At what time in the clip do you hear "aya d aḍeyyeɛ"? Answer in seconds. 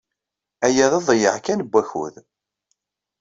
0.65-1.37